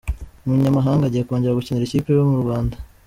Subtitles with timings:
[0.45, 2.75] Umunyamahanga agiye kongera gukinira ikipe yo murwanda